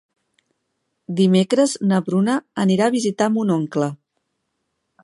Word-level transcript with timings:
Dimecres 1.19 1.75
na 1.91 2.01
Bruna 2.09 2.39
anirà 2.65 2.89
a 2.89 2.95
visitar 2.99 3.31
mon 3.37 3.57
oncle. 3.61 3.93